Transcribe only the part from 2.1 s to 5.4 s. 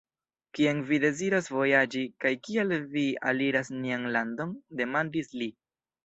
kaj kial vi aliras nian landon? demandis